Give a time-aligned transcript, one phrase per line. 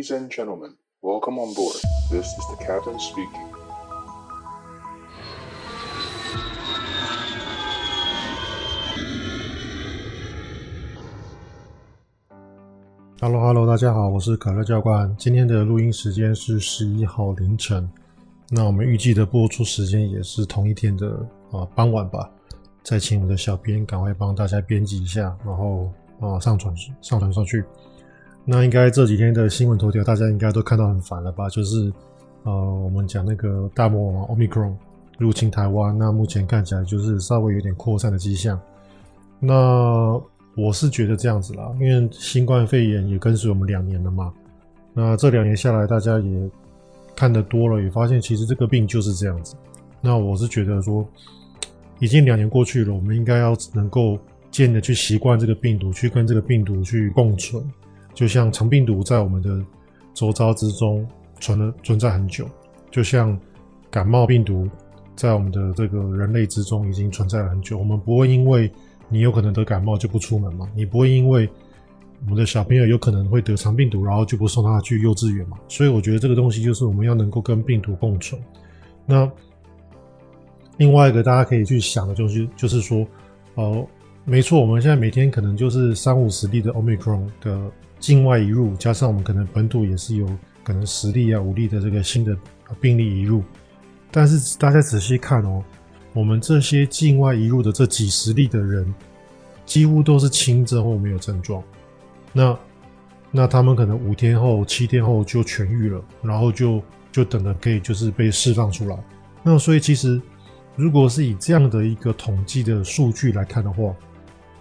[0.00, 1.76] Ladies and gentlemen, welcome on board.
[2.10, 3.46] This is the captain speaking.
[13.20, 15.14] Hello，Hello，大家好，我是可乐教官。
[15.18, 17.86] 今天的录音时间是十一号凌晨，
[18.48, 21.10] 那我们预计的播出时间也是同一天的
[21.52, 22.30] 啊傍晚吧。
[22.82, 27.62] 再请我的小编赶快帮大家编辑一下，然后啊上传上传上去。
[28.44, 31.48] 那应该这几天的新闻头条，大家应该都看到很烦了吧？
[31.48, 31.92] 就是，
[32.42, 34.74] 呃，我们讲那个大魔王 Omicron
[35.18, 38.60] 入侵台湾，那目前看起来就是稍微有点扩散的迹象。
[39.38, 40.20] 那
[40.56, 44.32] 我是觉得这样子啦，因为新冠肺炎也跟随我们两年了嘛。
[44.92, 46.50] 那这两年下来，大家也
[47.14, 49.54] 看得多了，也发现其实这个病就是这样子。
[50.00, 51.06] 那我是觉得说，
[52.00, 54.18] 已经两年过去了，我们应该要能够
[54.50, 57.62] 渐渐的去习惯这个病毒，去跟这个病毒去共存。
[58.14, 59.64] 就像肠病毒在我们的
[60.12, 61.06] 周遭之中
[61.38, 62.46] 存了存在很久，
[62.90, 63.38] 就像
[63.90, 64.68] 感冒病毒
[65.16, 67.78] 在我们的这个人类之中已经存在了很久。
[67.78, 68.70] 我们不会因为
[69.08, 70.68] 你有可能得感冒就不出门嘛？
[70.74, 71.48] 你不会因为
[72.22, 75.56] 我们的小朋友有可能会得肠病毒，然后就不送他去幼稚园嘛？
[75.68, 78.38] 所以我觉得这个东西就是我们要能够跟病毒共存。
[79.06, 79.30] 那
[80.76, 83.06] 另外一个大家可以去想的就是，就是说，
[83.54, 83.86] 哦，
[84.24, 87.70] 没错，我们现在每天可能就是三五十例的 Omicron 的。
[88.00, 90.26] 境外移入，加上我们可能本土也是有
[90.64, 92.34] 可能十例啊、五例的这个新的
[92.80, 93.44] 病例移入，
[94.10, 95.62] 但是大家仔细看哦，
[96.14, 98.92] 我们这些境外移入的这几十例的人，
[99.66, 101.62] 几乎都是轻症或没有症状，
[102.32, 102.58] 那
[103.30, 108.98] 那他们可能五天后、七天后就痊愈了，然后就就等着可以就是被释放出来。
[109.42, 110.20] 那所以其实
[110.74, 113.94] 如果是以这样的一个统计的数据来看的话，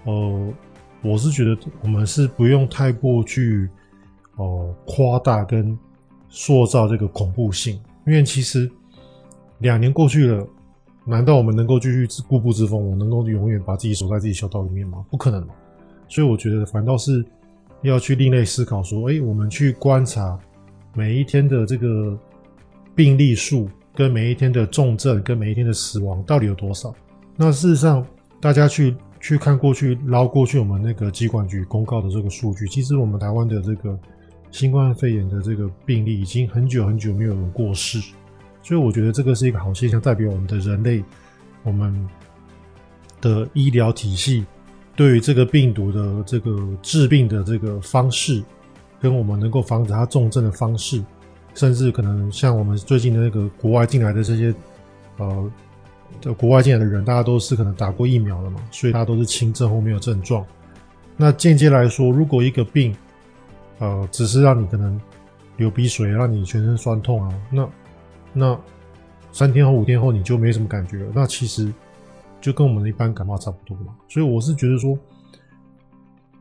[0.03, 0.53] 呃。
[1.01, 3.69] 我是觉得我们是不用太过去
[4.35, 5.77] 哦夸大跟
[6.27, 8.69] 塑造这个恐怖性，因为其实
[9.59, 10.45] 两年过去了，
[11.05, 15.05] 难道我们能够继续固步自封，我能够永远把自己锁在自己小岛里面吗？
[15.09, 15.47] 不可能！
[16.09, 17.23] 所以我觉得反倒是
[17.81, 20.37] 要去另类思考，说，哎，我们去观察
[20.93, 22.17] 每一天的这个
[22.93, 26.93] 病例数，跟每一天的重症，跟每一天的死亡到底有多少？
[27.37, 28.05] 那事实上，
[28.41, 28.93] 大家去。
[29.19, 33.99] 去看过去，捞过去我们那个机管局公告的这个数据，其实我们台湾的这个
[34.49, 37.99] 新冠肺炎的这个病例已经很久很久没有人过世，
[38.63, 41.03] 所以我觉得这个是一个好现象，代表我们的人类，
[41.63, 42.07] 我们
[43.19, 44.45] 的医疗体系
[44.95, 48.41] 对于这个病毒的这个治病的这个方式，
[49.01, 51.03] 跟我们能够防止它重症的方式，
[51.53, 54.53] 甚至可能像我们最近的那个国外进来的这些，
[55.17, 55.51] 呃。
[56.21, 60.45] 这国外进来的人，大家都是可能打过疫苗了嘛，所以大家都是轻症或没有症状。
[61.15, 62.95] 那间接来说，如果一个病，
[63.79, 64.99] 呃，只是让你可能
[65.55, 67.69] 流鼻水，让你全身酸痛啊，那
[68.33, 68.59] 那
[69.31, 71.71] 三天后、五天后你就没什么感觉了，那其实
[72.41, 73.93] 就跟我们的一般感冒差不多嘛。
[74.09, 74.97] 所以我是觉得说，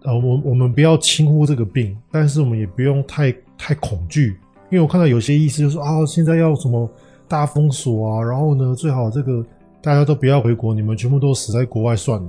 [0.02, 4.38] 呃，我我们不要轻忽这个病，但是我们也不用太太恐惧，
[4.70, 6.90] 因为我看到有些医师就说啊，现在要什么
[7.28, 9.44] 大封锁啊，然后呢，最好这个。
[9.80, 12.28] 大家都不要回国，你们全部都死在国外算了。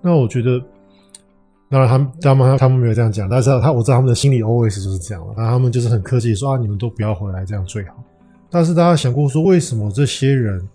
[0.00, 0.58] 那我觉得，
[1.68, 5.34] 当然他们他们他们没有这样讲，但是他我知道他们的心里 always 就是这样了。
[5.36, 8.02] 那他们就是很客气说啊，你们都不要回来，这样最好。
[8.50, 10.66] 但是大家想过说，为什么这些人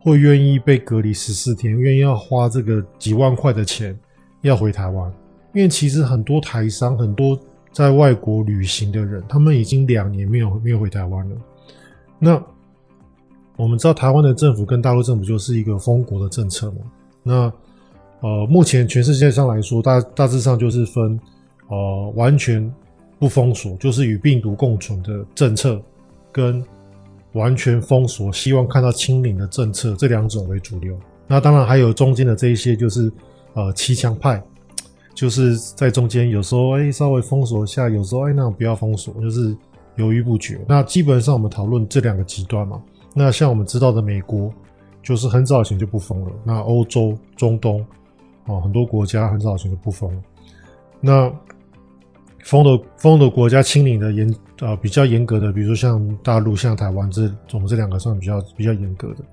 [0.00, 3.96] 会愿意被隔离十四天，愿意要花这个几万块的钱
[4.42, 5.12] 要回台湾？
[5.54, 7.38] 因为其实很多台商，很多
[7.72, 11.36] 在外国旅行的人，他们已经两年没有没有回台湾了。
[12.18, 12.42] 那
[13.56, 16.78] 我们知道台湾的政府跟大陆政府就是一个封国的政策嘛。
[17.22, 17.52] 那
[18.20, 21.18] 呃，目前全世界上来说，大大致上就是分
[21.68, 22.72] 呃完全
[23.18, 25.80] 不封锁，就是与病毒共存的政策，
[26.32, 26.64] 跟
[27.32, 30.98] 完全封锁，希望看到清零的政策，这两种为主流。
[31.26, 33.12] 那当然还有中间的这一些，就是
[33.54, 34.42] 呃骑墙派，
[35.14, 39.54] 就是在中间有时候哎稍微封锁一下，有时候哎那不要封锁，就是
[39.96, 40.58] 犹豫不决。
[40.66, 42.80] 那基本上我们讨论这两个极端嘛。
[43.18, 44.52] 那像我们知道的，美国
[45.02, 46.30] 就是很早以前就不封了。
[46.44, 47.80] 那欧洲、中东
[48.44, 50.22] 啊，很多国家很早以前就不封了。
[51.00, 51.32] 那
[52.44, 54.30] 封的封的国家清零的严
[54.60, 57.22] 啊、呃、比较严格的，比如说像大陆、像台湾这
[57.54, 59.24] 我们这两个算比较比较严格的。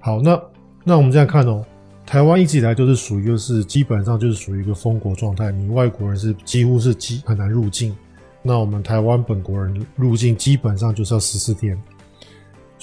[0.00, 0.38] 好，那
[0.84, 1.64] 那我们这样看哦，
[2.04, 7.96] 台湾一直以来就是属于就是基本上就是属于一个封国状态，你外国人是几乎是基很难入境。
[8.42, 11.80] 那我们台湾本国人入境基本上就是要十四天。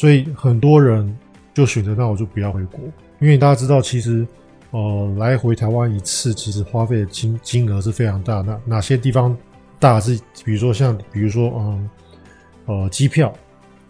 [0.01, 1.15] 所以很多人
[1.53, 2.79] 就选择，那我就不要回国，
[3.19, 4.25] 因为大家知道，其实，
[4.71, 8.41] 呃，来回台湾一次，其实花费的金金额是非常大。
[8.41, 9.37] 那哪些地方
[9.77, 11.89] 大是，比如说像，比如说，嗯，
[12.65, 13.31] 呃，机票，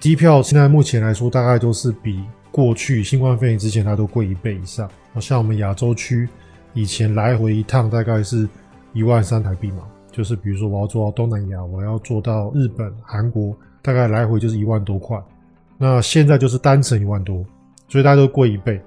[0.01, 2.21] 机票现在目前来说，大概都是比
[2.51, 4.91] 过去新冠肺炎之前它都贵一倍以上。
[5.17, 6.27] 像我们亚洲区
[6.73, 8.49] 以前来回一趟大概是
[8.91, 15.17] 一万三台币嘛，就是比如说我要坐到东南亚，我要坐到日本、韩国，大概来回就是一万多块。
[15.81, 17.43] 那现在就是单程一万多，
[17.89, 18.79] 所以大家都贵一倍。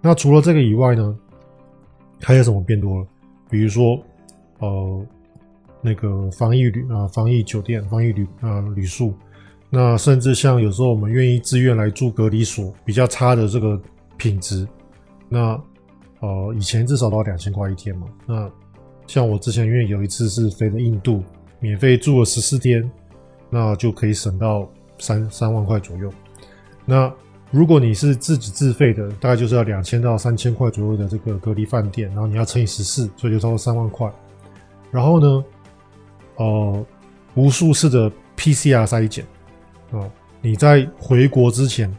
[0.00, 1.18] 那除了这个以外呢，
[2.22, 3.06] 还有什么变多了？
[3.50, 4.00] 比如说，
[4.60, 5.04] 呃。
[5.80, 9.14] 那个防疫旅啊，防疫酒店、防疫旅啊旅宿，
[9.70, 13.80] 那甚至像有时候我们愿意自愿来住隔离所，比较差的这个
[14.16, 14.66] 品质，
[15.28, 15.56] 那
[16.18, 18.08] 呃以前至少都要两千块一天嘛。
[18.26, 18.50] 那
[19.06, 21.22] 像我之前因为有一次是飞的印度，
[21.60, 22.82] 免费住了十四天，
[23.48, 24.68] 那就可以省到
[24.98, 26.12] 三三万块左右。
[26.90, 27.12] 那
[27.50, 34.10] 如果你是自己自费的，大概就是要两千到三千块左右的这个隔离饭店，然后你要乘以十四，所以就超过三万块。
[34.90, 35.44] 然后呢，
[36.36, 36.86] 呃，
[37.34, 39.22] 无数次的 PCR 筛检
[39.92, 40.00] 啊，
[40.40, 41.94] 你在回国之前，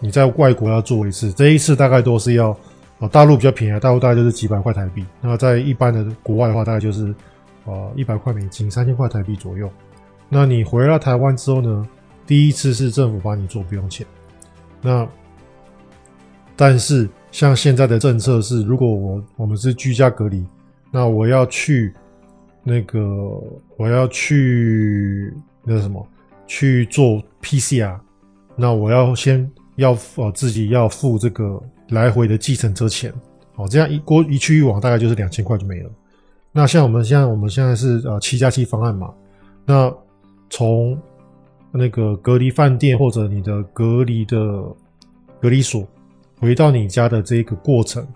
[0.00, 2.50] 你在外国要做一次，这一次大概都是要，
[2.98, 5.04] 啊，大陆比较便宜，大陆大概就是几百块台币。
[5.20, 7.14] 那在一般的国外的话，大概就是
[7.66, 9.70] 呃一百块美金，三千块台币左右。
[10.30, 11.86] 那你回到台湾之后呢，
[12.26, 14.06] 第一次是政府帮你做，不用钱。
[14.80, 15.08] 那
[16.56, 20.44] 但是像现在的政策是，如果我我们是居家隔离，
[20.90, 21.92] 那我要去。
[22.66, 22.98] 那个
[23.76, 25.30] 我要去
[25.62, 26.08] 那什么
[26.46, 28.00] 去做 PCR，
[28.56, 29.46] 那我要先
[29.76, 33.12] 要呃自己要付这个来回的计程车钱，
[33.56, 35.90] 哦，这样一过一去一往大概就是两千块就没了。
[36.52, 39.12] 那像我们现在我们现在是呃七加七方案嘛，
[39.66, 39.94] 那
[40.48, 40.98] 从
[41.76, 44.38] 那个隔离饭店或者你的隔离的
[45.40, 45.86] 隔离所
[46.38, 48.06] 回到你家的这个过程，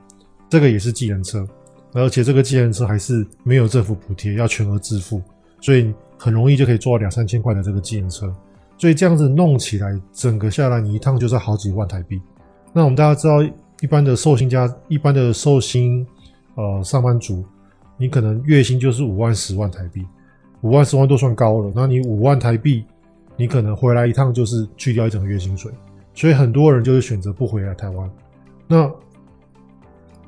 [0.48, 1.46] 这个也是计程车。
[1.92, 5.20] 而且这个计程车还是没有政府补贴，要全额支付，
[5.60, 8.32] 所以很容易就可以做到两三千块的这个计程车。
[8.76, 12.20] 所以这样子弄起来，整个下来你一趟就是好几万台币。
[12.72, 13.42] 那我们大家知道，
[13.80, 16.06] 一般的寿星家，一般的寿星
[16.54, 17.44] 呃上班族，
[17.96, 20.06] 你可能月薪就是五万、十万台币，
[20.60, 21.72] 五万、十万都算高了。
[21.74, 22.84] 那你五万台币，
[23.38, 25.72] 你可能回来一趟就是去掉一整个月薪水。
[26.12, 28.10] 所以很多人就是选择不回来台湾。
[28.66, 28.90] 那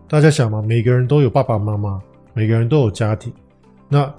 [0.08, 2.00] 大家想嘛，每个人都有爸爸妈妈，
[2.32, 3.32] 每个人都有家庭，
[3.88, 4.12] 那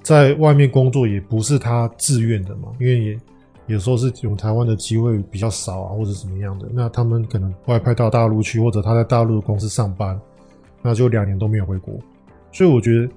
[0.00, 3.20] 在外面工作也不是他自愿的嘛，因为也
[3.66, 10.18] 有时候是用台湾的机会比较少啊，或者怎么样的，那他们可能外派到大陆去，或者他在大陆的公司上班，
[10.82, 11.94] 那就两年都没有回国，
[12.52, 13.08] 所以我觉得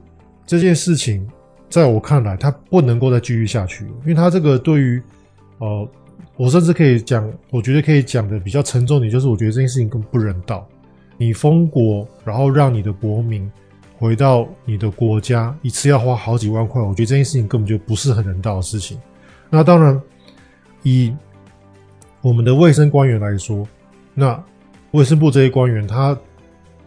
[0.46, 1.26] 这件事情
[1.72, 5.02] 在我看来，他不能够再继续下去，因为他这个对于
[5.58, 5.90] 呃，
[6.36, 10.68] 我甚至可以讲，我觉得可以讲的比较沉重点，就是我觉得这件事情更不人道。
[11.18, 13.50] 你封国，然后让你的国民
[13.98, 19.00] 回到你的国家，一次要花好几万块，我觉得这件事情根本就不是很人道的事情。
[19.50, 20.02] 那当然，
[20.84, 21.14] 以
[22.22, 23.66] 我们的卫生官员来说，
[24.14, 24.44] 那
[24.92, 26.18] 卫生部这些官员，他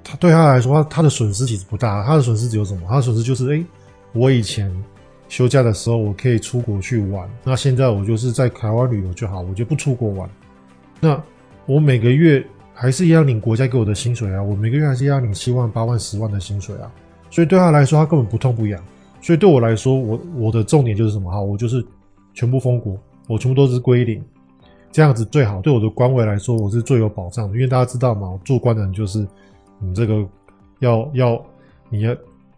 [0.02, 2.80] 他对他来说，他他的损失其实不大，他的损失只有什么？
[2.88, 3.64] 他的损失就是，哎，
[4.14, 4.74] 我以前
[5.28, 10.30] 休假的时候我可以出国去玩，那现在我就是在台湾旅游就好，我就不出国玩。
[11.00, 11.22] 那
[11.66, 12.42] 我每个月。
[12.76, 16.90] 还是一样领国家给我的薪水啊，我每个月还是要领七万、八万、十万的薪水啊，
[17.30, 18.82] 所以对他来说，他根本不痛不痒。
[19.22, 21.86] 所以对我来说，我我的重点就是什么哈，我就是
[22.32, 24.20] 全部封国，我全部都是归零，
[24.90, 25.60] 这样子最好。
[25.60, 29.24] 对我的官位来说，我是最有保障的，因为大家知道嘛，做官的人就是
[29.78, 30.26] 你这个
[30.80, 31.46] 要要
[31.88, 32.12] 你要，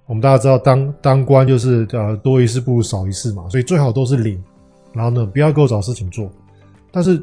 [0.06, 4.42] 我们大家知道当当官就是呃多一事不如少一事嘛，所以最好都是零，
[4.92, 6.30] 然后呢不要给我找事情做。
[6.90, 7.22] 但是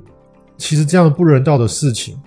[0.58, 2.20] 其实这样不人道的事情。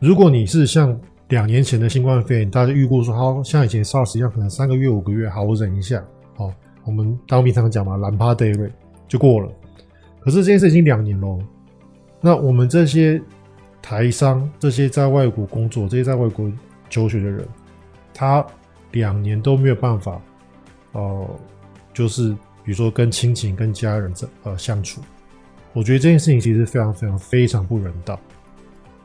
[0.00, 0.96] 如果你是像
[1.28, 6.02] 两年前的新冠肺炎，大家预估说，好像以前 SARS 一样，可能三个月、五个月，好，我忍一下，
[6.36, 6.52] 好，
[6.84, 8.70] 我们当兵常讲嘛，懒趴 day 瑞
[9.08, 9.48] 就过了。
[10.20, 11.40] 可是这件事已经两年喽，
[12.20, 13.20] 那我们这些
[13.82, 16.50] 台商，这些在外国工作、这些在外国
[16.88, 17.46] 求学的人，
[18.14, 18.46] 他
[18.92, 20.20] 两年都没有办法，
[20.92, 21.28] 呃，
[21.92, 22.32] 就是
[22.64, 25.00] 比如说跟亲情、跟家人这呃相处，
[25.72, 28.18] 我觉得这件事情其实非常非常非常不人道。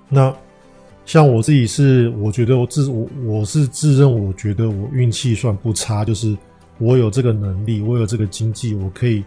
[0.09, 0.35] 那。
[1.05, 6.33] 像我自己是，我觉得我自我我是自认，我觉得我运气算不差，就是
[6.77, 9.21] 我有这个能力，我有这个经济，我可以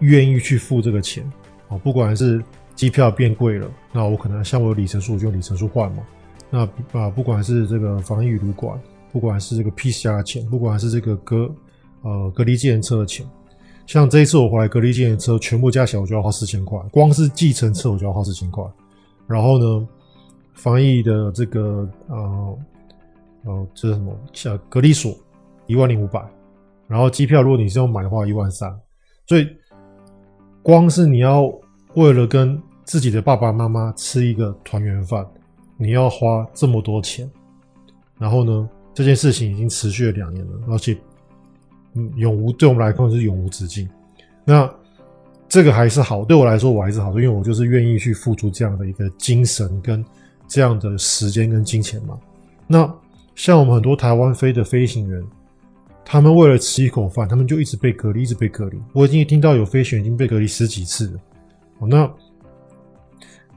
[0.00, 1.24] 愿意去付这个钱
[1.68, 1.78] 啊。
[1.78, 2.42] 不管是
[2.74, 6.02] 机票变贵了，那我可能像我有里程数，我就用里程数换嘛。
[6.50, 6.68] 那
[6.98, 8.76] 啊，不管是这个防疫旅馆，
[9.12, 11.48] 不管是这个 PCR 钱，不管是这个隔
[12.00, 13.24] 呃隔离计程车的钱，
[13.86, 18.64] 像这一次我回来隔离计程车全部加起来，我就要花四千块，光是计程车我就要花四千块，
[19.26, 19.86] 然后呢，
[20.54, 22.58] 防疫的这个呃
[23.44, 24.16] 呃，这是什么？
[24.32, 25.14] 像隔离所
[25.66, 26.24] 一万零五百，
[26.88, 28.74] 然后机票如果你是要买的话一万三，
[29.26, 29.46] 所以
[30.62, 31.42] 光是你要
[31.94, 35.26] 为了跟自己的爸爸妈妈吃一个团圆饭，
[35.76, 37.30] 你要花这么多钱，
[38.18, 40.96] 然后呢，这件事情已经持续了两年了，而且
[41.94, 43.88] 嗯，永无对我们来说是永无止境。
[44.44, 44.68] 那
[45.48, 50.04] 这个还是好，对我来说我还是好，因为我就是愿意去付出这样的一个精神跟
[50.48, 52.18] 这样的时间跟金钱嘛。
[52.66, 52.90] 那
[53.34, 55.22] 像我们很多台湾飞的飞行员，
[56.04, 58.80] 他们为了吃一口饭，他们就一直被隔离，一直被隔离。
[58.92, 61.20] 我已经听到有飞行员已经被隔离十几次了。
[61.86, 62.14] 那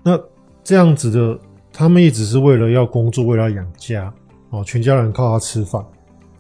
[0.04, 0.20] 那
[0.64, 1.40] 这样子的，
[1.72, 4.14] 他们也只是为了要工作，为了要养家
[4.56, 5.84] 哦，全家人靠他吃饭，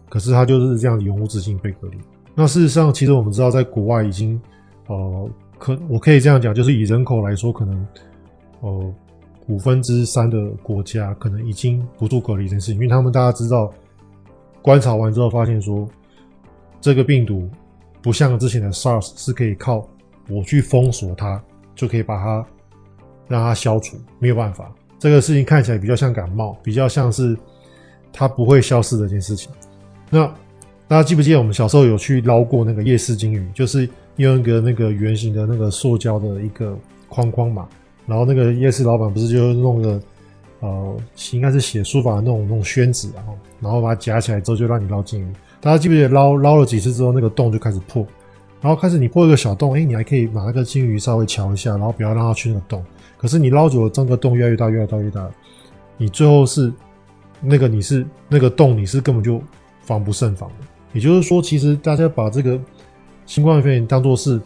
[0.09, 1.97] 可是他就是这样永无止境被隔离。
[2.33, 4.39] 那事实上，其实我们知道，在国外已经，
[4.87, 7.87] 呃，可我可以这样讲，就是以人口来说，可能，
[8.61, 8.93] 呃，
[9.47, 13.71] 五分之三的国家可能已经不做隔离这件事情，因为他们大家知道，
[14.61, 15.87] 观察完之后发现说，
[16.79, 17.49] 这个病毒
[18.01, 19.87] 不像之前的 SARS 是可以靠
[20.29, 21.41] 我去封锁它
[21.75, 22.45] 就可以把它。
[23.27, 24.71] 让它消除，没有办法。
[24.99, 27.35] 这个事情看起来比较像感冒，比较像是
[28.17, 29.51] 它不会消失的一件事情。
[30.09, 30.25] 那
[30.87, 33.45] 大家记不记得我们小时候有去捞过那个夜市金鱼？
[33.53, 36.77] 就是用一个那个圆形的那个塑胶的一个
[37.09, 37.67] 框框嘛，
[38.07, 39.99] 然后那个夜市老板不是就弄个
[40.61, 40.97] 呃，
[41.33, 45.27] 应该是写书法的那种那种宣纸，然后然后把它夹起来之后就让你捞金鱼。
[45.59, 48.05] 大家记不记得捞捞了几次之后，那个洞就开始破，
[48.61, 52.85] 然后开始你破一个小洞，哎，你还可以把那个金鱼稍微瞧一下，然后不要让它去那个洞。
[53.17, 55.27] 可是你捞久了，这个洞越来越大，越来越大，越大，
[55.97, 56.71] 你最后是
[57.45, 59.41] 那个你是那个洞，你是根本就
[59.81, 60.55] 防不胜防的。
[60.93, 62.59] 也就是说，其实大家把这个
[63.25, 64.41] 新冠肺炎当做是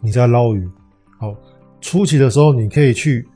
[0.00, 0.68] 你在捞鱼。
[1.18, 1.34] 好，
[1.80, 3.26] 初期的时候你可以去，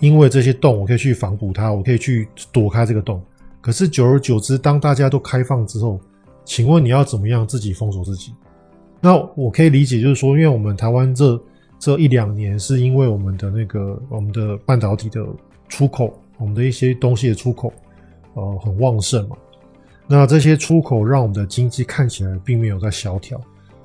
[0.00, 3.22] 因为这些洞，我可以去防捕它，我可以去躲开这个洞。
[3.60, 6.00] 可是久而久之，当大家都开放之后，
[6.44, 8.32] 请问你要怎么样自己封锁自己？
[9.00, 11.40] 那我可以理解，就是说，因为我们台湾这。
[11.76, 15.22] 这一两年是因为我们的那个我们的半导体的
[15.68, 17.70] 出口，我们的一些东西的出口，
[18.34, 19.36] 呃，很旺盛嘛。
[20.06, 23.40] 那这些出口让我们的经济看起来并没有在萧条，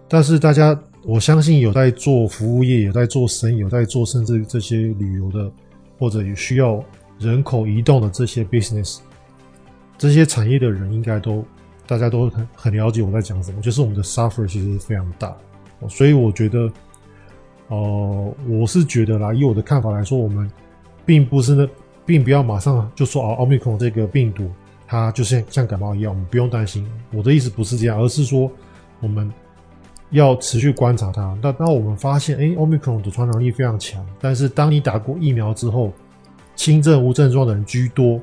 [0.08, 5.52] 但是大家我相信有在做服务业，有在做生意，有在做甚至这些旅游的，
[5.98, 6.84] 或者有需要
[7.18, 9.00] 人口移动的这些 business，
[9.98, 11.46] 这些产业的人应该都
[11.88, 15.36] 大家都很很了解我在讲什么，就是我们的 suffer 其实非常大，
[15.88, 16.70] 所以我觉得。
[17.72, 20.50] 呃，我是觉得啦，以我的看法来说，我们
[21.06, 21.70] 并不是那，
[22.10, 24.50] 并不要马上就说啊，奥密克戎这个病毒
[24.88, 26.84] 它就像像感冒一样，我们不用担心。
[27.14, 28.52] 我的意思不是这样，而是说
[29.00, 29.32] 我们
[30.10, 31.38] 要持续观察它。
[31.40, 35.94] 那当我们发现，哎，奥密克戎的传染力非常强，但是当你打过疫苗之后，
[36.56, 38.20] 轻症无症状的人居多，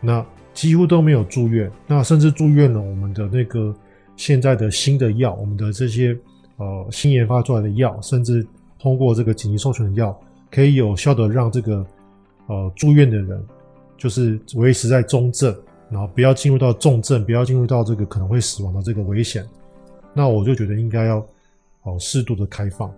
[0.00, 3.74] 那几乎都没有住院，那甚至住院了，我们的那个
[4.14, 6.16] 现在的新的药，我们的这些
[6.58, 8.46] 呃新研发出来的药，甚至
[8.78, 10.16] 通过这个紧急授权的药，
[10.52, 11.84] 可以有效的让这个
[12.46, 13.44] 呃住院的人，
[13.96, 15.54] 就是维持在中症，
[15.90, 19.44] 然后不要进入到重症，不要进入到这个可能会死亡的这个危险。
[20.12, 21.26] 那我就觉得应该要
[21.82, 22.92] 哦适度的开放。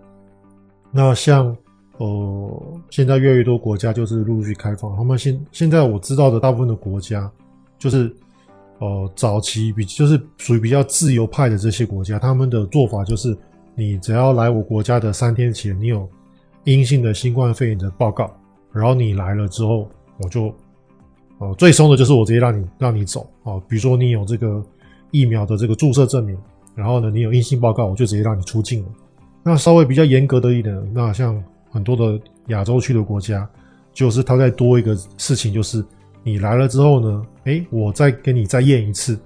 [0.91, 1.55] 那像
[1.97, 7.31] 呃现在越来越多国家就是陆续开放，他们现现在我知道的大部分的国家，
[7.79, 8.15] 就是
[8.79, 13.37] 呃早期比就是属于比较自由派的这些国家，他们的做法就是。
[13.79, 16.09] 你只要来我国家的三天前，你有
[16.63, 18.35] 阴性的新冠肺炎的报告，
[18.77, 20.53] 然后你来了之后，我就，
[21.39, 23.61] 哦，最松的就是我直接让你让你走哦。
[23.67, 24.63] 比如说你有这个
[25.11, 26.37] 疫苗的这个注射证明，
[26.75, 28.89] 然后呢，你有阴性报告，我就直接让你出境了。
[29.43, 33.47] 那稍微比较严格的一点，那像很多的亚洲区的国家，
[33.93, 35.83] 就是它再多一个事情，就是
[36.23, 39.17] 你来了之后呢，诶，我再给你再验一次，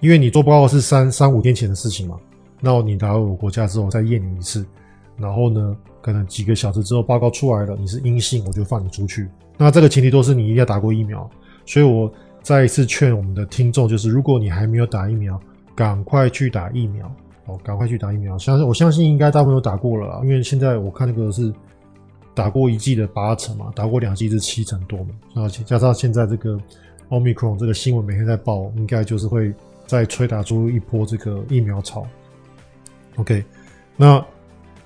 [0.00, 2.16] 因为你做报告是三三五天前的事情嘛。
[2.60, 4.66] 那你来我国家之后再验你一次，
[5.18, 9.28] 然后呢，可能几个小时之后报告出来了，你是阴性，我就放你出去。
[9.56, 11.28] 那这个前提都是你一定要打过疫苗。
[11.66, 12.10] 所以我
[12.42, 15.38] 再一次劝我们的听众，就是如果你还没有打疫苗，
[15.74, 17.12] 赶快去打疫苗
[17.44, 18.38] 哦，赶快去打疫苗。
[18.38, 21.52] 相信我相信应该大部分都打过了，因为现在我看那个是
[22.34, 25.10] 打过一剂的八成嘛，打过两剂是七成多嘛。
[25.34, 26.58] 而且加上现在这个
[27.10, 29.52] Omicron 这个新闻每天在报，应该就是会
[29.86, 32.06] 再吹打出一波这个疫苗潮。
[33.16, 33.44] OK，
[33.96, 34.24] 那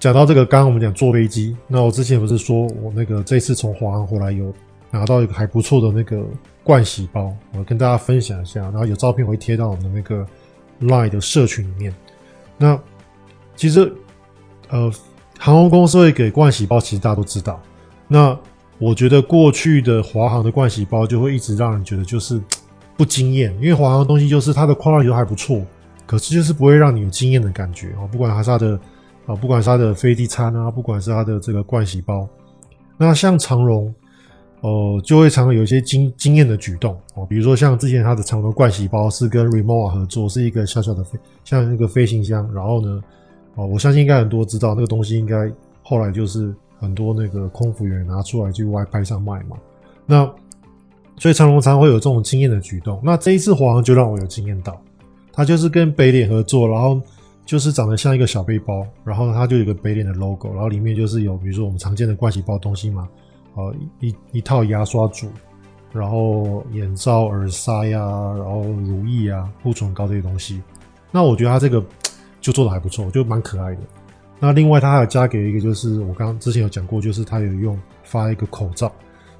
[0.02, 4.52] 讲到这个，刚刚我们讲坐飞机，那我之前不是说我那个这次从华航回来有
[4.90, 6.20] 拿到一个还不错的那个
[6.64, 10.26] 盥洗包，我跟大家分享一下，然后有照片会贴到我们的那个
[10.80, 11.94] Line 的社群里面。
[12.58, 12.76] 那
[13.54, 13.92] 其实
[14.70, 14.92] 呃，
[15.38, 17.62] 航空公司会给盥洗包，其实大家都知道。
[18.08, 18.36] 那
[18.78, 22.42] 我觉得过去的华航的盥洗包就会一直让人觉得就是
[22.96, 25.64] 不惊艳，因为华航的东西就是它的 quality 都还不错。
[26.04, 28.76] 可是就是不会让你有惊艳的感觉哦，不管它是它的
[29.24, 32.28] 啊，不管是他的飞机餐啊，不管是他的这个盥洗包，
[32.98, 33.94] 那像长荣，
[34.62, 43.00] 呃，就会常常有一些惊惊艳的举动哦，比如说像之前他的长荣盥洗包是跟 Rimowa 合作，是一个小小的飞，像那个飞行箱，然后呢，
[43.54, 45.48] 哦，我相信应该很多知道那个东西，应该
[45.82, 49.56] 后来就是很多那个空服员拿出来去外拍上卖嘛，
[50.04, 50.28] 那
[51.16, 54.80] 所以长荣常会有这种惊艳的举动，那这一次华航就让我有惊艳到，
[55.32, 57.00] 他就是跟北脸合作，然后。
[57.44, 63.08] 就是长得像一个小背包，然后呢，它就有个北脸的 logo，然后里面就是有比如说我们常见的盥洗包东西嘛，
[63.54, 65.28] 呃，一一套牙刷组，
[65.92, 67.98] 然后眼罩、耳塞呀，
[68.38, 70.62] 然后如意啊、护唇膏这些东西。
[71.10, 71.84] 那我觉得它这个
[72.40, 73.80] 就做的还不错，就蛮可爱的。
[74.38, 78.90] 那另外它还有加给一个，就是我刚刚之前有讲过，就是它有用发一个口罩，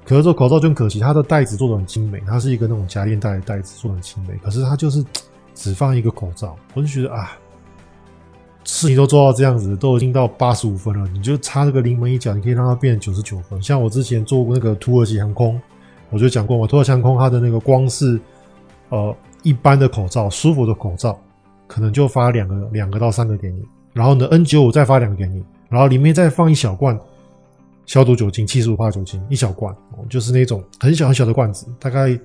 [0.05, 5.03] 可是这口罩就很可惜，它的袋子做的很精美，它是一个那种夹链袋的袋子做的很精美，可是它就是
[5.55, 7.31] 只放一个口罩，我就觉得啊。
[8.65, 13.61] 事情都做到这样子，都已经到八十五分了，你就差这个临门一脚，你可以让它变成九十九分。
[13.61, 15.59] 像我之前做过那个土耳其航空，
[16.09, 18.19] 我就讲过嘛，土耳其航空它的那个光是
[18.89, 21.19] 呃一般的口罩，舒服的口罩，
[21.67, 26.97] 可能就发两个两个到三个给你，然后呢 N 九五再发两个给你，然后里面再放一小罐
[27.85, 29.75] 消毒酒精，七十五帕酒精一小罐，
[30.09, 32.17] 就是那种很小很小的罐子，大概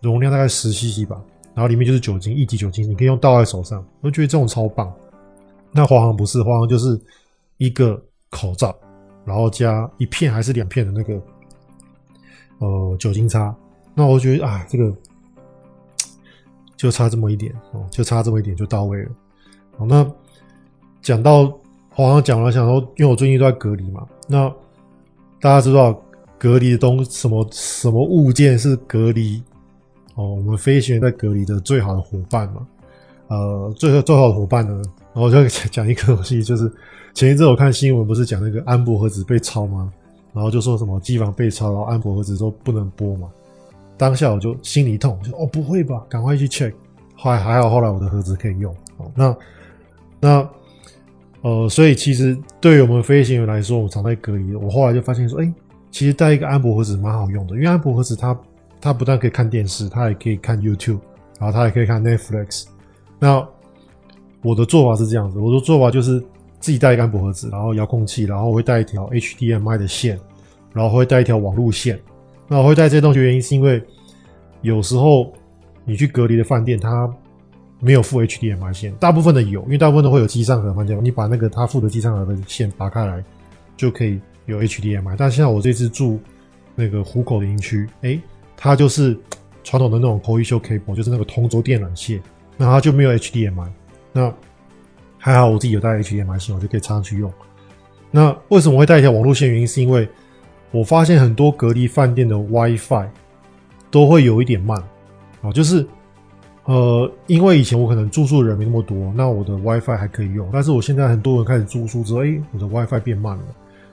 [0.00, 1.16] 容量大概十 CC 吧，
[1.54, 4.92] 然后里面就是酒精，一级酒精，你可以用倒在手上，我觉得这种超棒。
[5.76, 6.98] 那华航不是，华航就是
[7.58, 8.00] 一个
[8.30, 8.72] 口罩，
[9.24, 11.20] 然后加一片还是两片的那个
[12.58, 13.52] 呃酒精擦。
[13.92, 14.94] 那我觉得啊，这个
[16.76, 19.10] 就差这么一点哦，就差这么一点就到位了。
[19.76, 20.08] 好，那
[21.02, 21.46] 讲到
[21.90, 24.48] 华航讲了，想说，因为我最近都在隔离嘛，那
[25.40, 26.00] 大家知道
[26.38, 29.42] 隔离的东什么什么物件是隔离
[30.14, 30.36] 哦？
[30.36, 32.66] 我们飞行员在隔离的最好的伙伴嘛，
[33.26, 34.80] 呃，最最好的伙伴呢？
[35.14, 36.70] 我就 讲一个东西，就是
[37.14, 39.92] 前一阵我看新闻，不是讲那个安博盒子被抄吗？
[40.32, 43.28] 然后就说什么机房被抄，然后安博盒子都不能播嘛。
[43.96, 46.72] 当下我就心里痛，就哦不会吧，赶快去 check。
[47.14, 48.74] 后来还好，后来我的盒子可以用。
[48.96, 49.36] 哦，那
[50.20, 50.48] 那
[51.42, 54.52] 呃，所以其实对于我们飞行员来说，我常在隔离。
[54.56, 55.54] 我后来就发现说，哎，
[55.92, 58.36] 其实带一个安博盒子蛮好用的，因为安博盒子它
[58.80, 60.98] 它不但可以看电视，它也可以看 YouTube，
[61.38, 62.64] 然后它也可以看 Netflix。
[63.20, 63.46] 那
[64.44, 66.20] 我的做法是这样子，我的做法就是
[66.60, 70.20] 自己带一个安博盒子，然后遥控器，然后会带一条 HDMI 的线，
[70.74, 71.98] 然后会带一条网路线。
[72.46, 73.82] 那我会带这些东西原因是因为
[74.60, 75.32] 有时候
[75.86, 77.10] 你去隔离的饭店，它
[77.80, 83.24] 没有附 HDMI 线，大部分的有，因为大部分都会有机上盒饭店，你把那个它附的机上盒的线拔开来
[83.78, 85.16] 就可以有 HDMI。
[85.16, 86.20] 但现在我这次住
[86.74, 88.20] 那个虎口的营区，诶，
[88.58, 89.18] 它就是
[89.62, 92.22] 传统的那种 Koisho cable，就是那个同轴电缆线，
[92.58, 93.68] 那它就没有 HDMI。
[94.16, 94.32] 那
[95.18, 97.32] 还好，我自己有带 HDMI 线，我就可以插上去用。
[98.12, 99.50] 那为什么会带一条网络线？
[99.50, 100.08] 原因是因为
[100.70, 103.08] 我发现很多隔离饭店的 WiFi
[103.90, 104.80] 都会有一点慢
[105.42, 105.84] 啊，就是
[106.64, 110.48] 呃，因为以前我可能住宿人没那么多，那我的 WiFi 还可以用。
[110.52, 113.44] 但是我现在很多人开始住宿之后，哎、我的 WiFi 变慢了。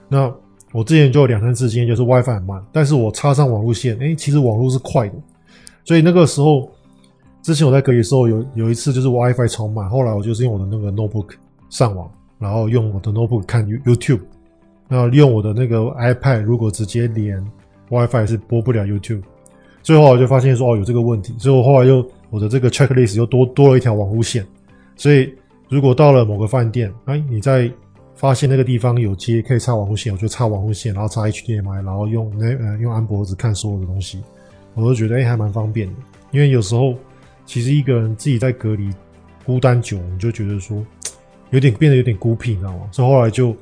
[0.07, 0.31] 那
[0.71, 5.15] 我之前就有两三次经验，就是 WiFi 很慢，但是我插上网路线，哎、其实网路是快的。
[5.83, 6.69] 所以那个时候。
[7.41, 11.29] 之前我在隔离的时候，有有一次就是 WiFi 超慢，后来我就是用我的那个 notebook
[11.69, 14.19] 上网，然后用我的 notebook 看 YouTube，
[14.87, 17.43] 然后用我的那个 iPad 如果直接连
[17.89, 19.23] WiFi 是播不了 YouTube，
[19.81, 24.45] 最后我就发现说哦有这个问题，所以我后来又我的这个 checklist 又多多了一条网路线，
[24.95, 25.33] 所以
[25.67, 27.71] 如果到了某个饭店，哎你在
[28.13, 34.21] 发现那个地方有接可以插网路线，我就插网路线，然后插 HDMI，然后用那呃用安博子看所有的东西，
[34.75, 35.93] 我都觉得哎还蛮方便的，
[36.29, 36.93] 因为有时候。
[37.51, 38.89] 其实一个人自己在隔离
[39.43, 40.81] 孤单久，你就觉得说
[41.49, 42.87] 有点变得有点孤僻，你知道吗？
[42.93, 43.53] 所以后来就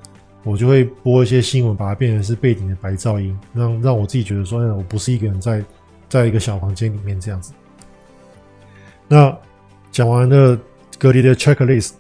[0.43, 5.65] 我就会播一些新闻，把它变成是背景的白噪音，让让我自己觉得说，我不是一个人在
[6.08, 7.52] 在一个小房间里面这样子。
[9.08, 9.36] 那
[9.91, 10.56] 讲完了
[10.99, 11.93] 隔离的 checklist，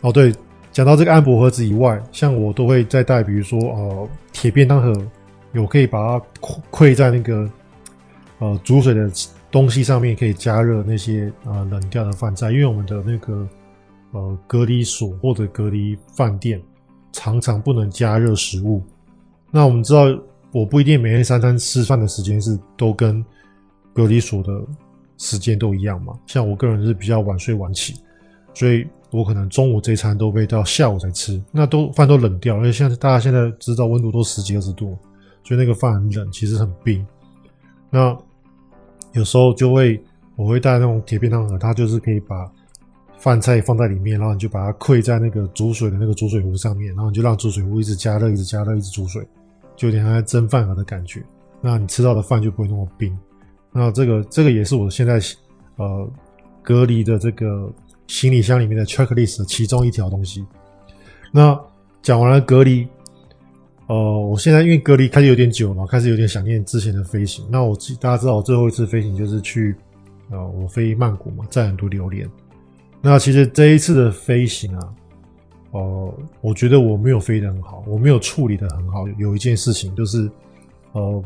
[0.00, 0.32] 哦对，
[0.72, 5.06] 讲到这个安博盒子以外，像我都会再带，比如说呃铁便当盒，
[5.52, 6.24] 有可以把它
[6.70, 7.46] 馈在那个
[8.38, 9.10] 呃煮水的。
[9.50, 13.48] 东西上面可以加热那些呃冷掉的饭菜，因为我们的那个
[14.12, 16.60] 呃隔离所或者隔离饭店
[17.12, 18.82] 常常不能加热食物。
[19.50, 20.04] 那我们知道，
[20.52, 23.24] 我不一定每天三餐吃饭的时间是都跟
[23.94, 24.52] 隔离所的
[25.16, 26.12] 时间都一样嘛。
[26.26, 27.94] 像我个人是比较晚睡晚起，
[28.52, 34.96] 所以我可能中午这餐都会到下午才吃，那都饭都冷掉，而且现在大家现在知道温度都十几二十度，
[35.42, 37.04] 所以那个饭很冷，其实很冰。
[37.88, 38.14] 那
[39.12, 40.00] 有时候就会，
[40.36, 42.50] 我会带那种铁便当盒，它就是可以把
[43.18, 49.26] 饭菜放在里面，然后你就把它溃在那个煮水的那个煮水壶上面，然后你就让煮水壶一直加热，一直加热，一直煮水，
[49.74, 51.22] 就有点像在蒸饭盒的感觉。
[51.60, 53.16] 那你吃到的饭就不会那么冰。
[53.72, 55.20] 那这个这个也是我现在
[55.76, 56.08] 呃
[56.62, 57.72] 隔离的这个
[58.06, 60.46] 行李箱里面的 checklist 的其中一条东西。
[61.32, 61.58] 那
[62.00, 62.86] 讲完了隔离，
[63.88, 67.44] 呃，我现在因为隔离开始有点久了，开始有点想念之前的飞行。
[67.50, 69.74] 那我大家知道我最后一次飞行就是去
[70.30, 72.28] 呃我飞曼谷嘛，载很多榴莲。
[73.00, 74.94] 那其实这一次的飞行啊，
[75.70, 79.08] 呃，我觉得我没有飞得很好，我没有处理得很好。
[79.16, 80.30] 有一件事情就是，
[80.92, 81.24] 呃，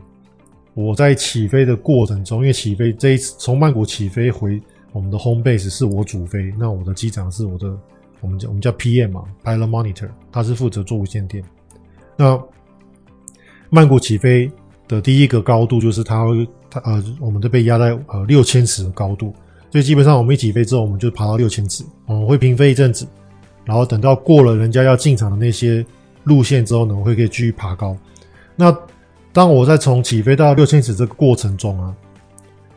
[0.75, 7.77] 我在起飞的过程中，因为起飞这一次从曼谷起飞回我们的 home base 是我主飞，那我的机长是我的，
[8.21, 11.43] 我们叫我们叫 PM 嘛，Pilot Monitor，他是负责做无线电。
[12.23, 12.41] 那
[13.69, 14.49] 曼谷起飞
[14.87, 19.35] 的第一个高度就是它会，它呃，我们都被压在呃六千尺的高度。
[19.73, 23.05] 所以基本上我们一起飞之后，我们就爬到六千尺，我们会平飞一阵子，
[23.65, 25.85] 然后等到过了人家要进场的那些
[26.23, 27.97] 路线之后呢，我会可以继续爬高。
[28.55, 28.73] 那
[29.33, 31.93] 当我在从起飞到六千尺这个过程中啊，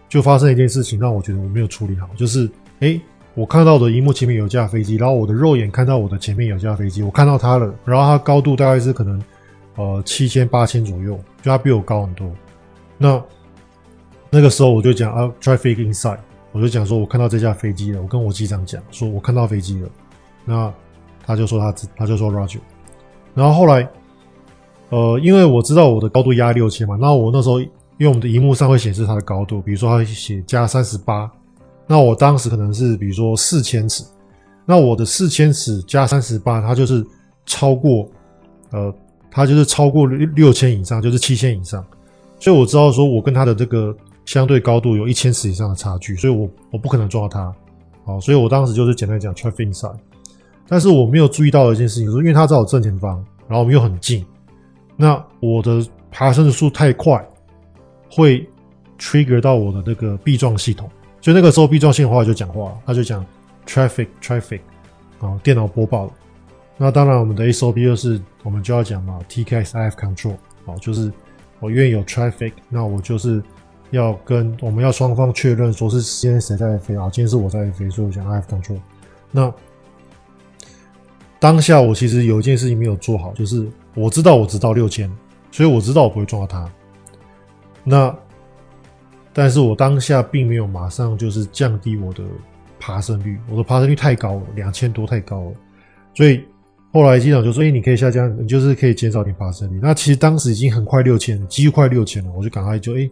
[0.10, 3.00] 就发生一件事情，让我觉得我没有处理好，就是哎，
[3.34, 9.22] 我看到的荧幕前面有架飞机，然后我的肉眼看到我的前面有架飞机，我看到它了，然后它高度大概是可能
[9.76, 12.30] 呃七千八千左右，就它比我高很多。
[12.98, 13.22] 那
[14.30, 16.20] 那个时候我就讲啊，traffic inside。
[16.52, 18.02] 我就讲说，我看到这架飞机了。
[18.02, 19.90] 我跟我机长讲说，我看到飞机了。
[20.46, 20.74] 那
[21.26, 22.60] 他就说他他就说 Roger。
[23.34, 23.86] 然后后来，
[24.90, 31.30] 呃，因为我知道我的高度压六千嘛，那我那时候因为我们的荧幕上会显示它的高度，比如说它写加三十八，
[31.88, 34.06] 那我当时可能是比如说四千尺，
[34.66, 37.06] 那我的四千尺加三十八，它就是
[37.46, 38.08] 超过，
[38.72, 38.96] 呃，
[39.36, 41.86] 它就是超过六六千以上，就是七千以上，
[42.40, 43.96] 所以我知道说我跟他的这个。
[44.26, 47.56] 相对高度有一千尺以上的差距，所以我我不可能撞到它，
[48.04, 49.94] 好，所以我当时就是简单讲 traffic inside，
[50.68, 54.26] 但是我没有注意到的一件事情，就是因为它在我正前方，然后我们又很近，
[54.96, 57.24] 那我的爬升的速度太快，
[58.10, 58.44] 会
[58.98, 60.90] trigger 到我的那个避撞系统，
[61.22, 63.24] 所以那个时候避撞系统话就讲话，他就讲
[63.68, 64.62] traffic traffic，
[65.20, 66.14] 啊，电脑播报了，
[66.78, 70.36] 那当然我们的 SOP 就是我们就要讲嘛，TKS IF control，
[70.66, 71.12] 好，就是
[71.60, 73.44] 我愿意有 traffic，那我就是。
[73.92, 77.08] 要跟我们要双方确认，说是今天谁在飞啊？
[77.14, 78.80] 今天是我在飞，所以我想 IF control。
[79.32, 79.54] 那
[81.40, 85.10] 当下我其实有一件事情没有做好，就是我知道我只到六千，
[85.52, 86.70] 所以我知道我不会撞到它。
[87.84, 88.14] 那
[89.32, 92.24] 但是我当下并没有马上就是降低我的
[92.80, 95.52] 爬升率，我的爬升率太高了，两千多太高了。
[96.16, 96.44] 所以
[96.96, 103.10] 后来机长就说：“哎，你可以下降，你就是可以减少点爬升率。”那其实当时已经很快六千，几乎快六千了，我就赶快就哎。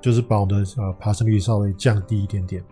[0.00, 2.62] 就是把我的呃爬升率稍微降低一点点。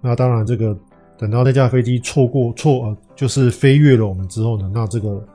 [0.00, 0.78] 那当然，这个
[1.18, 5.26] 等到那架飞机错过错呃，就是飞越了我们之后呢，那这个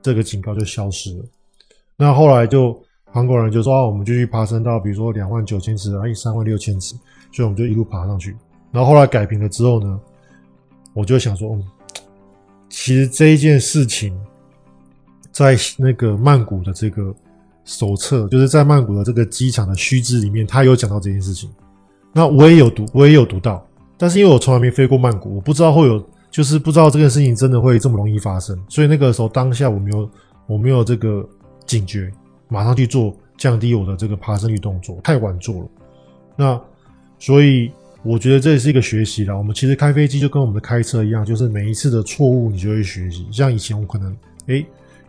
[0.00, 1.24] 这个警告就消失了。
[1.98, 6.94] 那后来就韩国人就说啊，我们就去爬升到比如说两万九千尺，哎，三万六千尺，
[7.30, 8.34] 所以我们就一路爬上去。
[8.72, 10.00] 然后后来改平了之后呢，
[10.94, 11.62] 我就想说，嗯，
[12.70, 14.18] 其实这一件事情
[15.30, 17.14] 在那个曼谷的这个。
[17.66, 21.48] 手册就是在曼谷的这个机场的须知里面，他有讲到这件事情。
[22.12, 23.64] 那我也有读，我也有读到，
[23.96, 28.58] 但是因为我从来没飞过曼谷，我不知道会有，就是不知道这件事情真的会这么容易发生。
[28.68, 30.10] 所以那个时候当下我没有，
[30.48, 31.24] 我没有这个
[31.64, 32.10] 警觉，
[32.48, 35.68] 马上去做降低我的这个爬升率动作，太晚做了。
[36.34, 36.60] 那
[37.20, 37.70] 所以
[38.02, 39.36] 我觉得这也是一个学习啦。
[39.36, 43.26] 我们其实开飞机就跟我们的开车一样，就是每一次的错误你就会学习。
[43.30, 44.66] 像以前我可能，诶，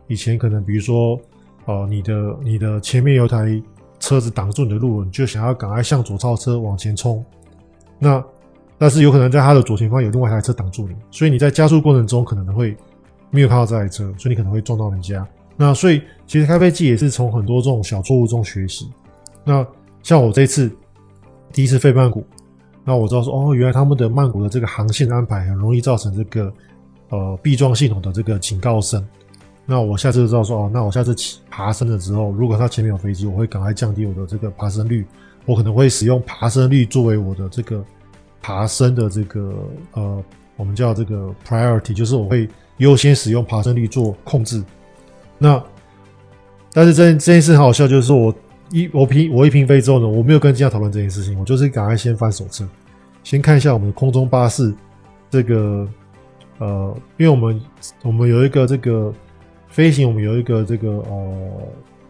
[0.07, 1.19] 以前可能比如说。
[1.67, 3.61] 呃，你的你的前面有台
[3.99, 7.23] 车子挡住你的路，你就想要赶快向左超车往前冲。
[7.99, 8.21] 那
[8.79, 12.75] 但是有可能在它的左前方有另外一台车挡住你，所以你在加速过程中可能会
[13.29, 15.25] 没有看到这台车，所以你可能会撞到人家。
[15.55, 18.89] 那所以其实开飞机也是从很多这种小错误中学习。
[19.45, 19.65] 那
[20.01, 20.69] 像我这次
[21.53, 22.25] 第一次飞曼谷，
[22.83, 26.53] 那我知道说哦，原来他们的曼谷的这个航线安排很容易造成这个
[27.09, 29.05] 呃避撞系统的这个警告声。
[29.65, 35.05] 那我下次就知道说哦，那我下次起爬升的时候，如果它前面有飞机，我会赶快降低我的这个爬升率。
[35.47, 37.83] 我可能会使用爬升率作为我的这个
[38.43, 39.51] 爬升的这个
[39.93, 40.23] 呃，
[40.55, 44.63] 我们叫这个 priority，就是我会优先使用爬升率做控制。
[45.39, 45.59] 那
[46.71, 48.33] 但是这这件事很好笑，就是我
[48.71, 52.67] 一我平我一平飞之后呢，我没有跟机长讨论这件事情，我就是赶快先翻手册，
[53.23, 54.73] 先看一下我们的空中巴士
[55.29, 55.87] 这个
[56.59, 57.61] 呃，因为我们
[58.03, 59.13] 我们有一个这个。
[59.73, 61.61] 飞行我们有一个这个呃，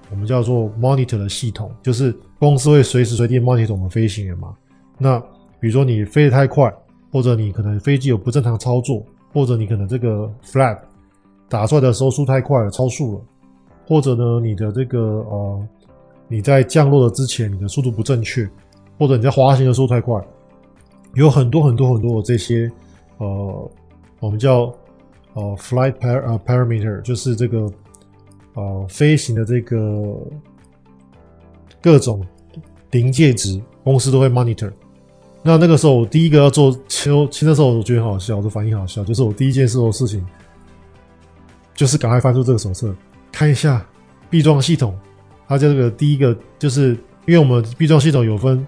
[0.09, 4.51] 我们叫做 monitor 的系统，就是公司会随时随地 monitor 我们飞行员嘛。
[4.97, 5.19] 那
[5.59, 6.73] 比如说你飞得太快，
[7.11, 10.79] 或者你可能飞机有不正常操作，或者你可能这个 flap
[11.47, 13.21] 打出来的时候速太快了，超速了，
[13.85, 15.67] 或者呢你的这个呃
[16.31, 18.49] 你在降落的之前你的速度不正确，
[18.97, 20.17] 或者你在滑行的速度太快，
[21.13, 22.71] 有很多很多很多的这些
[23.17, 23.71] 呃
[24.21, 24.73] 我们叫
[25.33, 27.69] 呃 flight par 呃 parameter，就是这个
[28.53, 30.17] 呃飞行的这个
[31.81, 32.25] 各种
[32.91, 34.71] 临界值，公司都会 monitor。
[35.43, 40.25] 那那个时候，我第一个要做，其实其实那时候我觉得很好笑，我的反应很好笑，就是我第一件事的事情，
[41.75, 42.95] 就是赶快翻出这个手册，
[43.33, 43.85] 看一下
[44.29, 44.97] 避撞系统。
[45.51, 46.91] 它这个第一个就是
[47.25, 48.65] 因为我们避撞系统有分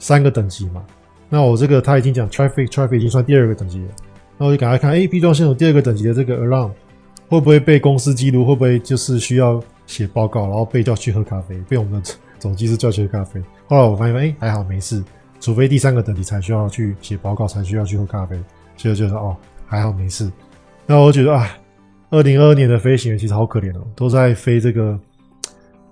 [0.00, 0.84] 三个等级嘛，
[1.28, 3.88] 那我这个他已经讲 traffic traffic 已经算第二个等级了，
[4.36, 6.72] 那我就赶快看，哎，避撞系统第二个等级的这个 alarm
[7.28, 8.44] 会不会被公司记录？
[8.44, 13.40] 会不会就是需要写报告，然后被叫去喝咖啡，被我们的总机师叫去喝咖啡？
[13.68, 15.00] 后来我发现，哎，还好没事。
[15.38, 18.36] 除非第三个等级才需要去写报告，才需要去喝咖啡，
[18.76, 20.28] 所以就是哦，还好没事。
[20.84, 21.56] 那我觉得啊，
[22.10, 24.98] 二零二二年的飞行员其实好可怜哦，都在飞这个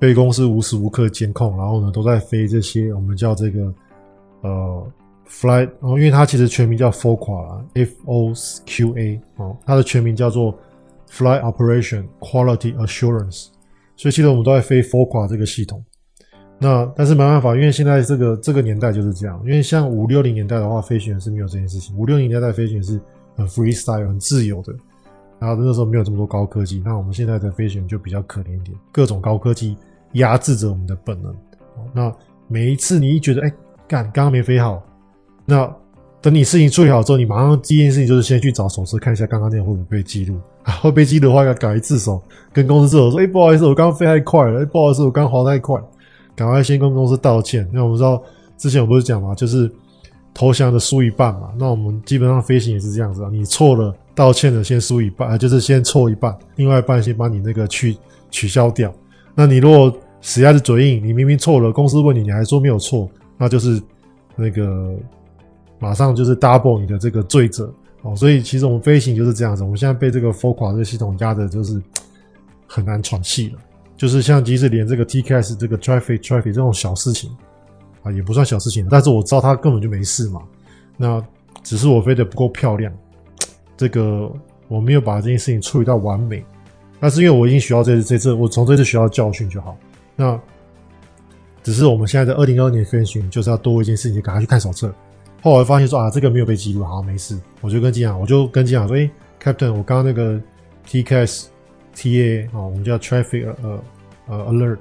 [0.06, 3.74] 被公司无时无刻监控，然后呢都在飞这些我们叫这个
[4.42, 4.86] 呃
[5.28, 8.32] flight，哦，因为它其实全名叫 FOQA F O
[8.64, 10.56] Q A 哦，它的全名叫做
[11.10, 13.48] Flight Operation Quality Assurance，
[13.96, 15.84] 所以其实我们都在飞 FOQA 这个系统。
[16.60, 19.42] 那但是没办法，因为现在这个这个年代就是这样。
[19.44, 21.98] 因为像五六零年代的话，飞行员是没有这件事情。
[21.98, 23.00] 五六零年代飞行员是
[23.34, 24.72] 很 freestyle、很自由的。
[25.40, 26.80] 然后那时候没有这么多高科技。
[26.84, 29.76] 那我们现在的飞行员就比较可怜一点，各种高科技
[30.16, 31.34] 压制着我们的本能。
[31.94, 32.12] 那
[32.48, 33.52] 每一次你一觉得哎，
[33.88, 34.82] 干刚刚没飞好，
[35.44, 35.72] 那
[36.20, 40.38] 等你事情处理好之后，你马上第一件事情就是先去找手册看一下刚刚那个会不会被记录。
[40.82, 42.20] 会被记录的话，要赶快自首，
[42.52, 44.62] 跟公司自首说：哎，不好意思，我刚刚飞太快了。
[44.62, 45.80] 哎，不好意思，我刚刚滑太快。
[46.34, 47.68] 赶快先跟公司道歉。
[47.72, 48.20] 那我们知道
[48.58, 49.70] 之前我不是讲嘛，就是
[50.34, 51.50] 投降的输一半嘛。
[51.56, 57.96] 那我们基本上飞行也是这样子啊，你错了，道歉的先输一半，就是先错一半，另外一半先把你那个去
[58.30, 58.92] 取消掉。
[59.36, 63.80] 那你如果死鸭子嘴硬，你明明错了，公司问你，你还说没有错，那就是
[64.34, 64.94] 那个
[65.78, 68.16] 马上就是 double 你的这个罪责哦。
[68.16, 71.80] 所以其实我们飞行就是这样子，我们现在被这个 FOQA 这个系统压的，就是
[72.66, 73.58] 很难喘气了。
[73.96, 77.30] 就是像即使连这个 TKS 这个 traffic traffic 这种小事情
[78.02, 80.42] 啊，也不算小事情，但是我知道它根本就没事嘛。
[80.96, 81.22] 那
[81.62, 82.92] 只是我飞得不够漂亮，
[83.76, 84.30] 这个
[84.68, 86.44] 我没有把这件事情处理到完美。
[86.98, 89.76] 但是因为我已经学到这这次，我从这次学到教训就好。
[90.16, 90.40] 那
[91.62, 94.92] 只是我们现在的二零二二年飞行就是要多一件事情，赶快去看手册。
[95.42, 99.08] 后来发现说啊，这个没有被记录，好没事，我就跟机长，我就跟机长说，诶、
[99.42, 100.40] Captain，我刚刚那个
[100.88, 101.46] TKS
[101.94, 103.80] TA 啊，我们叫 Traffic 呃
[104.26, 104.78] 呃 Alert，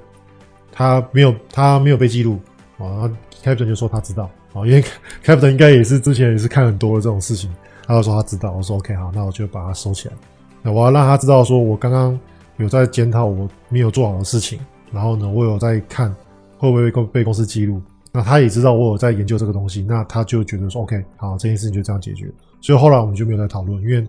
[0.72, 2.40] 他没有他没有被记录
[2.78, 3.10] 啊。
[3.44, 4.82] Captain 就说他知道啊，因为
[5.24, 7.48] Captain 应该也是之前也是看很多的这种事情，
[7.86, 8.50] 他就说他知道。
[8.52, 10.14] 我说 OK 好，那我就把它收起来。
[10.62, 12.18] 那我要让他知道，说我刚刚
[12.56, 14.58] 有在检讨我没有做好的事情，
[14.96, 16.10] 然后呢，我有在看
[16.58, 17.80] 会不会被被公司记录。
[18.10, 22.32] 那他也知道我有在研究这个东西，那他就觉得说 OK 好，这件事情就这样解决。
[22.60, 24.04] 所以后来我们就没有再讨论，因为。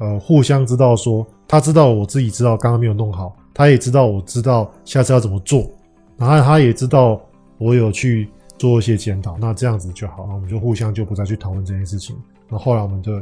[0.00, 5.68] 呃，互相知道说，他知道我自己知道刚刚没有弄好，他也知道我知道下次要怎么做，
[6.16, 7.20] 然后他也知道
[7.58, 12.14] 我有去做一些检讨，那这样子就好，那我们就互相就不再去讨论这件事情。
[12.48, 13.20] 那后来我们的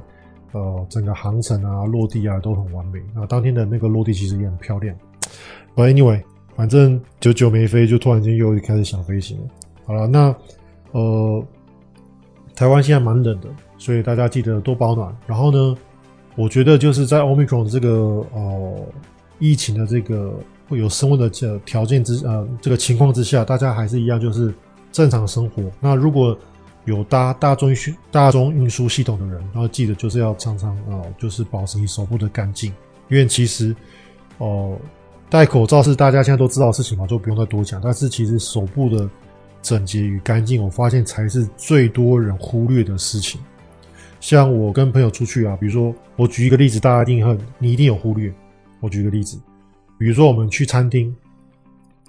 [0.53, 4.95] 呃整个航程啊、落地啊都很完美，那当天的那个落地其实也很漂亮。
[5.75, 6.23] But anyway，
[6.57, 9.45] 反正久久没飞，就突然间又开始想飞行了。
[9.85, 10.35] 好了，那
[10.93, 11.45] 呃
[12.55, 15.15] 台湾现在蛮冷的，所以大家记得多保暖。
[15.27, 15.77] 然后呢，
[16.35, 17.89] 我觉得就是在 Omicron 这个
[18.33, 18.87] 呃
[19.39, 20.35] 疫情的这个
[20.67, 24.53] 会有升温的这条件之呃这个情况之下，大家还是一样就是
[24.91, 25.63] 正常生活。
[25.79, 26.37] 那如果
[26.87, 27.77] 有搭大众运
[28.11, 32.73] 大众运输系统的人，然后记得就是要常常呃就是保持你手部的干净，
[33.11, 33.77] 因为其实
[34.39, 34.79] 哦、呃、
[35.29, 37.81] 戴口罩是大家现在都知道的事情嘛，就不用再多讲。
[37.83, 39.09] 但是其实手部的
[39.61, 43.41] 整洁与干净，我发现才是最多人忽略的事情。
[44.21, 48.33] 像我跟朋友出去啊，比如说我举一个例子，大家一定很，你一定有忽略。
[48.81, 49.39] 我举个例子，
[49.99, 51.15] 比如说我们去餐厅，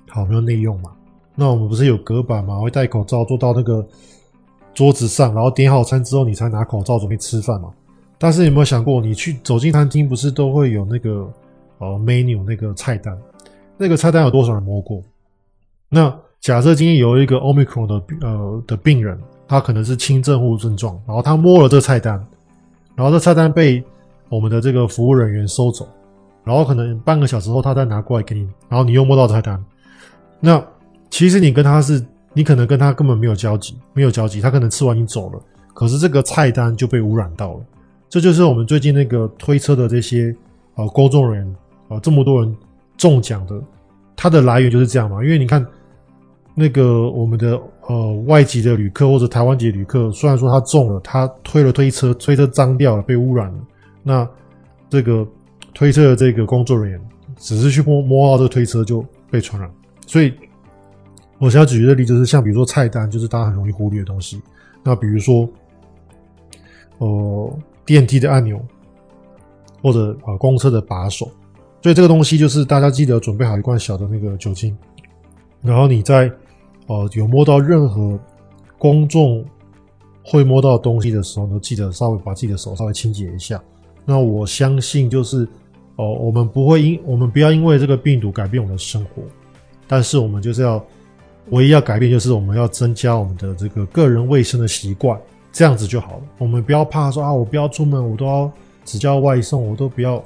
[0.09, 0.91] 好，没有内用嘛，
[1.35, 3.85] 那我们不是有隔板嘛，会戴口罩坐到那个
[4.73, 7.69] 桌子上，然后点好餐之后，你才拿口罩准备吃饭嘛。
[8.17, 11.27] 但是有没有想过，你去走进餐厅，不是都会有那个
[11.79, 13.17] 呃 menu 那个菜单，
[13.77, 15.01] 那个菜单有多少人摸过？
[15.89, 19.19] 那假设今天有一个 Omicron 的呃的病人。
[19.49, 22.21] 他可能是轻症或症状，然后他摸了这个菜单，
[22.95, 23.81] 然后这菜单被
[24.27, 25.87] 我们的这个服务人员收走，
[26.43, 29.63] 然后可能半个小时后他再拿过来给你，然后你又摸到菜单，
[30.41, 30.61] 那
[31.09, 35.39] 其实你跟他是，你可能跟他根本没有交集，没有交集，他可能吃完你走了，
[35.73, 37.61] 可是这个菜单就被污染到了。
[38.09, 40.35] 这就是我们最近那个推车的这些
[40.75, 41.55] 呃工作人员
[41.87, 42.55] 啊，这么多人
[42.97, 43.61] 中奖的，
[44.15, 45.23] 它的来源就是这样嘛。
[45.23, 45.65] 因为你看
[46.53, 53.59] 那个我们的呃外籍的旅客或者台湾籍旅客，虽然说他中了，他推了推车，推车脏掉了，被污染了，
[54.03, 54.27] 那
[54.89, 55.25] 这个
[55.73, 57.01] 推车的这个工作人员
[57.37, 59.71] 只是去摸摸到这个推车就被传染，
[60.05, 60.33] 所以
[61.37, 64.41] 我想要举个例子，就是像比如说菜单，就是大家很容易忽略的东西。
[64.83, 65.47] 那比如说，
[66.97, 67.59] 呃。
[67.87, 68.59] 电梯的按钮，
[69.81, 71.31] 或者啊公车的把手，
[71.87, 74.77] 所以这个东西就是大家记得准备好一罐小的那个酒精，
[75.61, 76.29] 然后你在
[76.87, 78.19] 呃有摸到任何
[78.77, 79.41] 公众
[80.21, 83.63] 会摸到东西的时候呢，记得稍微把自己的手稍微清洁一下。
[84.03, 85.47] 那我相信就是
[85.95, 89.23] 哦、我们不会因我们不要因为这个病毒改变我们的生活，
[89.87, 90.85] 但是我们就是要
[91.51, 95.17] 唯一要改变就是我们要增加我们的这个个人卫生的习惯。
[95.53, 98.51] 这样子就好了，我们不要怕说啊，我不要出门，我都要
[98.83, 100.21] 只叫外送，我都不要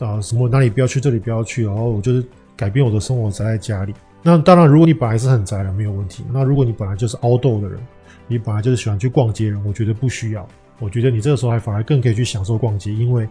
[0.00, 2.24] 啊什么哪里不要去，这里不要去，然后我就是
[2.56, 3.94] 改变我的生活，宅在家里。
[4.22, 6.24] 那当然，如果你本来是很宅的，没有问题。
[6.32, 7.78] 那如果你本来就是 outdoor 的人，
[8.26, 10.46] 你本来就是喜欢去逛街的人，我觉得不需要。
[10.78, 13.28] 我觉得你这个时候还反而更可以去享受逛街，因为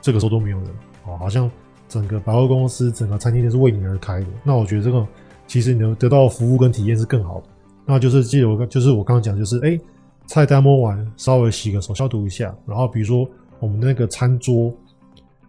[0.00, 0.68] 这个时候都没有人
[1.04, 1.50] 啊，好像
[1.88, 4.26] 整个百货公司、整个餐厅都是为你而开的。
[4.42, 5.06] 那我觉得这个
[5.46, 7.46] 其实你能得到的服务跟体验是更好的。
[7.84, 9.78] 那就是记得我，就是我刚刚讲，就是哎。
[10.30, 12.54] 菜单摸完，稍微洗个手，消毒一下。
[12.66, 13.26] 然后，比如说
[13.60, 14.70] 我们那个餐桌，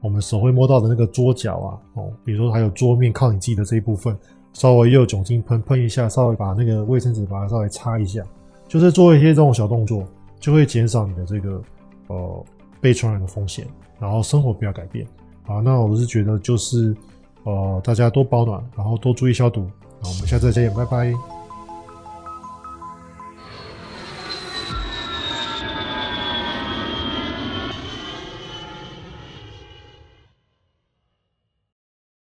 [0.02, 4.18] 我们手会摸到的那个桌角啊，哦，比如说还有桌面靠你自己的这一部分，
[4.54, 8.24] 稍微用酒精喷喷一下，稍微把那个卫生纸把它稍微擦一下，
[8.68, 10.04] 就是做一些这种小动作，
[10.40, 11.62] 就会减少你的这个
[12.08, 12.46] 呃
[12.80, 13.68] 被传染的风险。
[14.00, 15.06] 然后生活不要改变。
[15.44, 16.96] 好，那我是觉得就是
[17.44, 19.70] 呃大家多保暖，然后多注意消毒。
[20.02, 21.39] 好，我们下次再见，拜拜。